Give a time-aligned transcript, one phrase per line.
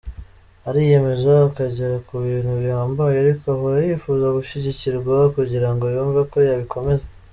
[0.69, 7.05] Ariyemeza akagera ku bintu bihambaye ariko ahora yifuza gushyigikirwa kugira ngo yumve ko yabikomeza.